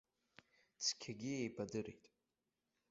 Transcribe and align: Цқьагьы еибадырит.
Цқьагьы 0.83 1.31
еибадырит. 1.39 2.03